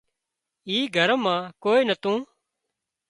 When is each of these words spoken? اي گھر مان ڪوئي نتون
اي 0.67 0.77
گھر 0.95 1.09
مان 1.23 1.39
ڪوئي 1.63 1.81
نتون 1.89 2.19